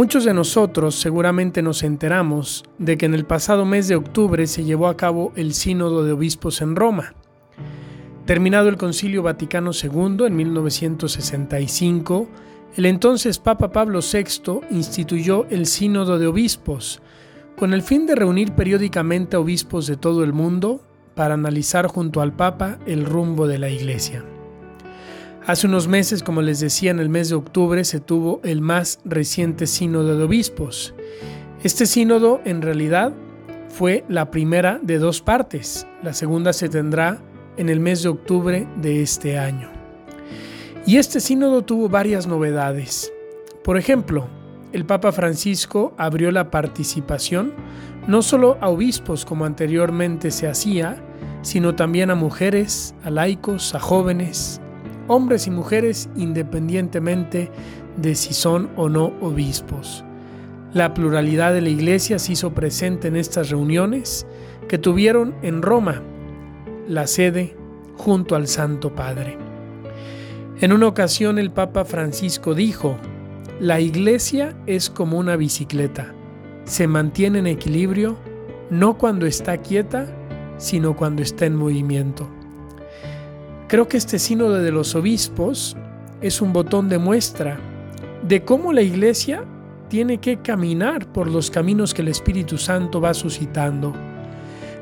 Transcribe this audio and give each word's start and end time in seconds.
Muchos 0.00 0.24
de 0.24 0.32
nosotros 0.32 0.94
seguramente 0.94 1.60
nos 1.60 1.82
enteramos 1.82 2.64
de 2.78 2.96
que 2.96 3.04
en 3.04 3.12
el 3.12 3.26
pasado 3.26 3.66
mes 3.66 3.86
de 3.86 3.96
octubre 3.96 4.46
se 4.46 4.64
llevó 4.64 4.86
a 4.86 4.96
cabo 4.96 5.30
el 5.36 5.52
Sínodo 5.52 6.04
de 6.04 6.12
Obispos 6.12 6.62
en 6.62 6.74
Roma. 6.74 7.12
Terminado 8.24 8.70
el 8.70 8.78
Concilio 8.78 9.22
Vaticano 9.22 9.72
II 9.74 10.24
en 10.24 10.36
1965, 10.36 12.28
el 12.76 12.86
entonces 12.86 13.38
Papa 13.38 13.72
Pablo 13.72 14.00
VI 14.00 14.60
instituyó 14.70 15.44
el 15.50 15.66
Sínodo 15.66 16.18
de 16.18 16.28
Obispos, 16.28 17.02
con 17.58 17.74
el 17.74 17.82
fin 17.82 18.06
de 18.06 18.14
reunir 18.14 18.52
periódicamente 18.52 19.36
a 19.36 19.40
obispos 19.40 19.86
de 19.86 19.98
todo 19.98 20.24
el 20.24 20.32
mundo 20.32 20.80
para 21.14 21.34
analizar 21.34 21.88
junto 21.88 22.22
al 22.22 22.32
Papa 22.32 22.78
el 22.86 23.04
rumbo 23.04 23.46
de 23.46 23.58
la 23.58 23.68
Iglesia. 23.68 24.24
Hace 25.50 25.66
unos 25.66 25.88
meses, 25.88 26.22
como 26.22 26.42
les 26.42 26.60
decía, 26.60 26.92
en 26.92 27.00
el 27.00 27.08
mes 27.08 27.28
de 27.28 27.34
octubre 27.34 27.82
se 27.82 27.98
tuvo 27.98 28.40
el 28.44 28.60
más 28.60 29.00
reciente 29.04 29.66
sínodo 29.66 30.16
de 30.16 30.22
obispos. 30.22 30.94
Este 31.64 31.86
sínodo 31.86 32.40
en 32.44 32.62
realidad 32.62 33.12
fue 33.68 34.04
la 34.08 34.30
primera 34.30 34.78
de 34.80 35.00
dos 35.00 35.20
partes. 35.20 35.88
La 36.04 36.12
segunda 36.14 36.52
se 36.52 36.68
tendrá 36.68 37.20
en 37.56 37.68
el 37.68 37.80
mes 37.80 38.04
de 38.04 38.10
octubre 38.10 38.68
de 38.80 39.02
este 39.02 39.40
año. 39.40 39.72
Y 40.86 40.98
este 40.98 41.18
sínodo 41.18 41.62
tuvo 41.62 41.88
varias 41.88 42.28
novedades. 42.28 43.12
Por 43.64 43.76
ejemplo, 43.76 44.28
el 44.72 44.86
Papa 44.86 45.10
Francisco 45.10 45.94
abrió 45.98 46.30
la 46.30 46.52
participación 46.52 47.54
no 48.06 48.22
solo 48.22 48.56
a 48.60 48.68
obispos 48.68 49.24
como 49.24 49.46
anteriormente 49.46 50.30
se 50.30 50.46
hacía, 50.46 51.02
sino 51.42 51.74
también 51.74 52.12
a 52.12 52.14
mujeres, 52.14 52.94
a 53.02 53.10
laicos, 53.10 53.74
a 53.74 53.80
jóvenes, 53.80 54.60
hombres 55.10 55.48
y 55.48 55.50
mujeres 55.50 56.08
independientemente 56.14 57.50
de 57.96 58.14
si 58.14 58.32
son 58.32 58.70
o 58.76 58.88
no 58.88 59.06
obispos. 59.20 60.04
La 60.72 60.94
pluralidad 60.94 61.52
de 61.52 61.60
la 61.60 61.68
iglesia 61.68 62.20
se 62.20 62.32
hizo 62.32 62.54
presente 62.54 63.08
en 63.08 63.16
estas 63.16 63.50
reuniones 63.50 64.24
que 64.68 64.78
tuvieron 64.78 65.34
en 65.42 65.62
Roma, 65.62 66.00
la 66.86 67.08
sede 67.08 67.56
junto 67.96 68.36
al 68.36 68.46
Santo 68.46 68.94
Padre. 68.94 69.36
En 70.60 70.72
una 70.72 70.86
ocasión 70.86 71.40
el 71.40 71.50
Papa 71.50 71.84
Francisco 71.84 72.54
dijo, 72.54 72.96
la 73.58 73.80
iglesia 73.80 74.56
es 74.66 74.90
como 74.90 75.18
una 75.18 75.34
bicicleta, 75.34 76.14
se 76.66 76.86
mantiene 76.86 77.40
en 77.40 77.48
equilibrio 77.48 78.16
no 78.70 78.96
cuando 78.96 79.26
está 79.26 79.56
quieta, 79.58 80.06
sino 80.56 80.94
cuando 80.94 81.22
está 81.22 81.46
en 81.46 81.56
movimiento. 81.56 82.30
Creo 83.70 83.86
que 83.86 83.98
este 83.98 84.18
sínodo 84.18 84.54
de 84.54 84.72
los 84.72 84.96
obispos 84.96 85.76
es 86.20 86.42
un 86.42 86.52
botón 86.52 86.88
de 86.88 86.98
muestra 86.98 87.56
de 88.26 88.42
cómo 88.42 88.72
la 88.72 88.82
iglesia 88.82 89.44
tiene 89.88 90.18
que 90.18 90.38
caminar 90.38 91.06
por 91.12 91.30
los 91.30 91.52
caminos 91.52 91.94
que 91.94 92.02
el 92.02 92.08
Espíritu 92.08 92.58
Santo 92.58 93.00
va 93.00 93.14
suscitando. 93.14 93.94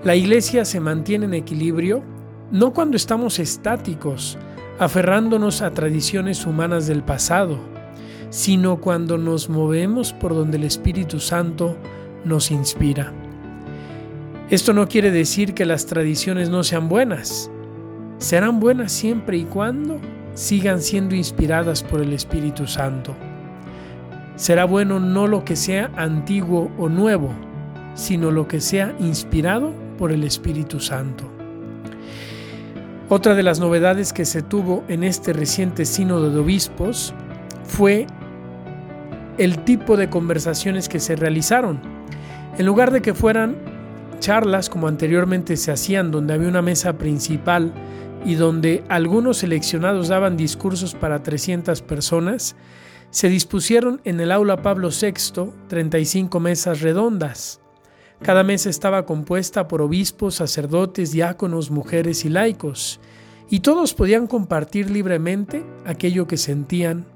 La 0.05 0.17
iglesia 0.17 0.65
se 0.65 0.81
mantiene 0.81 1.27
en 1.27 1.35
equilibrio 1.35 2.03
no 2.51 2.73
cuando 2.73 2.97
estamos 2.97 3.39
estáticos, 3.39 4.39
aferrándonos 4.79 5.61
a 5.61 5.75
tradiciones 5.75 6.47
humanas 6.47 6.87
del 6.87 7.03
pasado, 7.03 7.59
sino 8.31 8.81
cuando 8.81 9.19
nos 9.19 9.51
movemos 9.51 10.15
por 10.15 10.35
donde 10.35 10.57
el 10.57 10.65
Espíritu 10.65 11.21
Santo 11.21 11.77
nos 12.25 12.51
inspira. 12.51 13.13
Esto 14.49 14.73
no 14.73 14.89
quiere 14.89 15.11
decir 15.11 15.53
que 15.53 15.67
las 15.67 15.85
tradiciones 15.85 16.49
no 16.49 16.65
sean 16.65 16.89
buenas, 16.89 17.51
serán 18.19 18.61
buenas 18.61 18.93
siempre 18.93 19.39
y 19.39 19.45
cuando 19.45 20.01
sigan 20.35 20.83
siendo 20.83 21.15
inspiradas 21.15 21.83
por 21.83 22.01
el 22.01 22.13
Espíritu 22.13 22.67
Santo. 22.67 23.17
Será 24.37 24.65
bueno 24.65 25.01
no 25.01 25.27
lo 25.27 25.45
que 25.45 25.57
sea 25.57 25.91
antiguo 25.97 26.71
o 26.79 26.89
nuevo, 26.89 27.31
sino 27.95 28.31
lo 28.31 28.47
que 28.47 28.61
sea 28.61 28.95
inspirado 29.01 29.73
por 29.99 30.13
el 30.13 30.23
Espíritu 30.23 30.79
Santo. 30.79 31.25
Otra 33.09 33.35
de 33.35 33.43
las 33.43 33.59
novedades 33.59 34.13
que 34.13 34.25
se 34.25 34.43
tuvo 34.43 34.85
en 34.87 35.03
este 35.03 35.33
reciente 35.33 35.85
sínodo 35.85 36.31
de 36.31 36.39
obispos 36.39 37.15
fue 37.65 38.07
el 39.39 39.59
tipo 39.65 39.97
de 39.97 40.11
conversaciones 40.11 40.89
que 40.89 41.01
se 41.01 41.17
realizaron. 41.17 41.81
En 42.59 42.67
lugar 42.67 42.91
de 42.91 43.01
que 43.01 43.15
fueran 43.15 43.57
charlas 44.21 44.69
como 44.69 44.89
anteriormente 44.89 45.57
se 45.57 45.73
hacían, 45.73 46.11
donde 46.11 46.35
había 46.35 46.49
una 46.49 46.63
mesa 46.63 46.95
principal 46.99 47.73
y 48.25 48.35
donde 48.35 48.85
algunos 48.89 49.39
seleccionados 49.39 50.09
daban 50.09 50.37
discursos 50.37 50.95
para 50.95 51.23
300 51.23 51.83
personas, 51.83 52.57
se 53.11 53.29
dispusieron 53.29 54.01
en 54.05 54.21
el 54.21 54.33
aula 54.33 54.63
Pablo 54.63 54.91
VI 54.91 55.53
35 55.69 56.41
mesas 56.41 56.81
redondas. 56.81 57.61
Cada 58.23 58.43
mesa 58.43 58.69
estaba 58.69 59.07
compuesta 59.07 59.69
por 59.69 59.81
obispos, 59.81 60.37
sacerdotes, 60.37 61.13
diáconos, 61.13 61.71
mujeres 61.71 62.25
y 62.25 62.29
laicos, 62.29 63.01
y 63.49 63.61
todos 63.61 63.95
podían 63.95 64.27
compartir 64.27 64.91
libremente 64.91 65.65
aquello 65.87 66.27
que 66.27 66.37
sentían, 66.37 67.07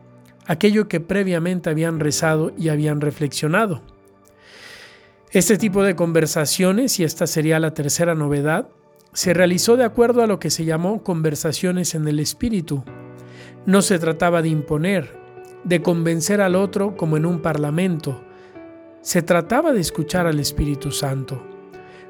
aquello 0.47 0.89
que 0.89 1.01
previamente 1.01 1.71
habían 1.71 2.01
rezado 2.01 2.53
y 2.57 2.69
habían 2.69 3.01
reflexionado. 3.01 3.83
Este 5.31 5.59
tipo 5.59 5.83
de 5.83 5.97
conversaciones, 5.97 7.01
y 7.01 7.05
esta 7.05 7.27
sería 7.27 7.59
la 7.59 7.75
tercera 7.75 8.15
novedad, 8.15 8.69
se 9.13 9.35
realizó 9.35 9.77
de 9.77 9.85
acuerdo 9.85 10.23
a 10.23 10.27
lo 10.27 10.39
que 10.39 10.51
se 10.51 10.65
llamó 10.65 11.03
conversaciones 11.03 11.95
en 11.95 12.09
el 12.09 12.19
espíritu. 12.19 12.83
No 13.67 13.83
se 13.83 13.99
trataba 13.99 14.43
de 14.43 14.49
imponer, 14.49 15.17
de 15.65 15.83
convencer 15.83 16.41
al 16.41 16.55
otro 16.55 16.97
como 16.97 17.17
en 17.17 17.27
un 17.27 17.41
parlamento. 17.41 18.25
Se 19.03 19.23
trataba 19.23 19.73
de 19.73 19.81
escuchar 19.81 20.27
al 20.27 20.39
Espíritu 20.39 20.93
Santo. 20.93 21.47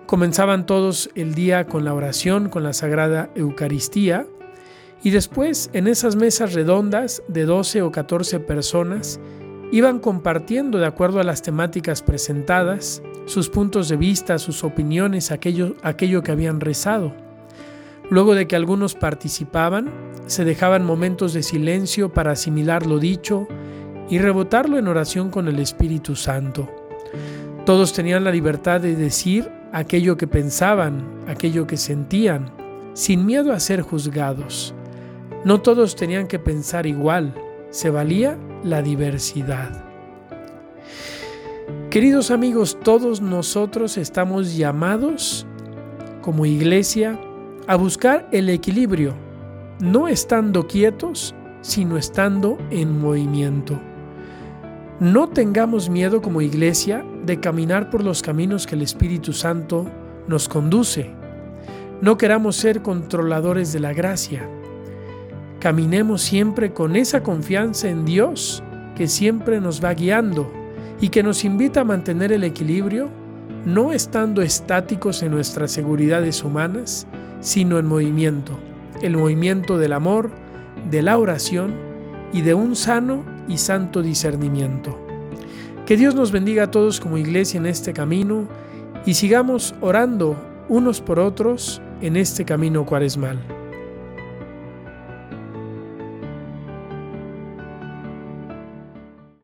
Comenzaban 0.07 0.67
todos 0.67 1.11
el 1.15 1.35
día 1.35 1.67
con 1.67 1.85
la 1.85 1.95
oración, 1.95 2.49
con 2.49 2.63
la 2.63 2.73
Sagrada 2.73 3.31
Eucaristía, 3.35 4.27
y 5.03 5.11
después 5.11 5.71
en 5.73 5.89
esas 5.89 6.17
mesas 6.17 6.53
redondas 6.53 7.23
de 7.29 7.45
12 7.45 7.83
o 7.83 7.91
14 7.91 8.39
personas 8.41 9.19
iban 9.73 9.99
compartiendo 9.99 10.79
de 10.79 10.87
acuerdo 10.87 11.19
a 11.19 11.25
las 11.25 11.41
temáticas 11.41 12.03
presentadas 12.03 13.03
sus 13.25 13.49
puntos 13.49 13.89
de 13.89 13.97
vista, 13.97 14.39
sus 14.39 14.65
opiniones, 14.65 15.33
aquello, 15.33 15.75
aquello 15.83 16.23
que 16.23 16.31
habían 16.31 16.61
rezado. 16.61 17.15
Luego 18.11 18.35
de 18.35 18.47
que 18.47 18.55
algunos 18.55 18.95
participaban, 18.95 19.91
se 20.27 20.45
dejaban 20.45 20.85
momentos 20.85 21.33
de 21.33 21.43
silencio 21.43 22.13
para 22.13 22.33
asimilar 22.33 22.87
lo 22.87 22.99
dicho 22.99 23.49
y 24.11 24.19
rebotarlo 24.19 24.79
en 24.79 24.89
oración 24.89 25.31
con 25.31 25.49
el 25.49 25.59
Espíritu 25.59 26.17
Santo. 26.17 26.69
Todos 27.65 27.95
tenían 27.95 28.25
la 28.25 28.31
libertad 28.31 28.81
de 28.81 28.95
decir 28.95 29.51
aquello 29.73 30.19
que 30.19 30.27
pensaban, 30.27 31.03
aquello 31.27 31.67
que 31.67 31.79
sentían, 31.79 32.53
sin 32.93 33.25
miedo 33.25 33.53
a 33.53 33.61
ser 33.61 33.81
juzgados. 33.81 34.75
No 35.47 35.63
todos 35.63 35.97
tenían 35.97 36.27
que 36.27 36.39
pensar 36.39 36.87
igual, 36.87 37.35
se 37.73 37.91
valía 37.91 38.39
la 38.63 38.83
diversidad. 38.83 39.85
Queridos 41.91 42.31
amigos, 42.31 42.79
todos 42.83 43.21
nosotros 43.21 43.99
estamos 43.99 44.57
llamados 44.57 45.47
como 46.21 46.47
iglesia 46.47 47.19
a 47.67 47.77
buscar 47.77 48.29
el 48.31 48.49
equilibrio, 48.51 49.15
no 49.81 50.07
estando 50.07 50.67
quietos, 50.67 51.35
sino 51.63 51.97
estando 51.97 52.59
en 52.71 53.01
movimiento. 53.01 53.81
No 55.01 55.29
tengamos 55.31 55.89
miedo 55.89 56.21
como 56.21 56.43
iglesia 56.43 57.05
de 57.25 57.41
caminar 57.41 57.91
por 57.91 58.05
los 58.05 58.23
caminos 58.23 58.67
que 58.67 58.75
el 58.75 58.83
Espíritu 58.83 59.33
Santo 59.33 59.87
nos 60.29 60.49
conduce. 60.49 61.11
No 62.03 62.19
queramos 62.19 62.57
ser 62.57 62.83
controladores 62.83 63.73
de 63.73 63.81
la 63.81 63.93
gracia. 63.95 64.49
Caminemos 65.63 66.23
siempre 66.23 66.73
con 66.73 66.97
esa 66.97 67.23
confianza 67.23 67.89
en 67.89 68.05
Dios 68.05 68.65
que 68.97 69.07
siempre 69.07 69.61
nos 69.61 69.83
va 69.83 69.95
guiando 69.95 70.53
y 71.01 71.11
que 71.11 71.23
nos 71.23 71.45
invita 71.45 71.83
a 71.83 71.85
mantener 71.85 72.33
el 72.33 72.43
equilibrio, 72.43 73.09
no 73.65 73.93
estando 73.93 74.43
estáticos 74.43 75.23
en 75.23 75.31
nuestras 75.31 75.71
seguridades 75.71 76.43
humanas, 76.43 77.07
sino 77.41 77.79
en 77.79 77.87
movimiento, 77.87 78.59
el 79.03 79.17
movimiento 79.17 79.79
del 79.79 79.93
amor, 79.93 80.33
de 80.91 81.01
la 81.01 81.17
oración 81.17 81.75
y 82.33 82.41
de 82.41 82.55
un 82.55 82.75
sano 82.75 83.25
y 83.47 83.59
santo 83.59 84.03
discernimiento. 84.03 84.99
Que 85.87 85.97
Dios 85.97 86.17
nos 86.17 86.33
bendiga 86.33 86.65
a 86.65 86.71
todos 86.73 86.99
como 86.99 87.19
iglesia 87.19 87.59
en 87.59 87.67
este 87.67 87.93
camino 87.93 88.49
y 89.07 89.15
sigamos 89.15 89.77
orando 89.81 90.37
unos 90.69 91.01
por 91.01 91.21
otros 91.21 91.81
en 92.01 92.17
este 92.17 92.45
camino 92.45 92.85
cuaresmal. 92.85 93.62